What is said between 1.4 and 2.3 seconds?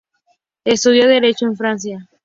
en Francia.